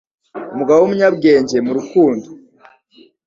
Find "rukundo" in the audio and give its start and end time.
1.77-2.27